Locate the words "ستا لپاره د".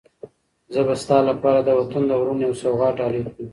1.03-1.69